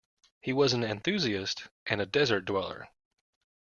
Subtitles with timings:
[0.39, 2.89] He was an enthusiast and a desert dweller.